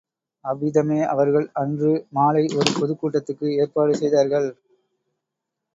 அவ்விதமே 0.45 0.97
அவர்கள் 1.05 1.47
அன்று 1.53 1.91
மாலை 2.11 2.43
ஒரு 2.55 2.71
பொதுக் 2.79 2.99
கூட்டத்துக்கு 3.01 3.47
ஏற்பாடு 3.57 3.95
செய்தார்கள். 3.95 4.49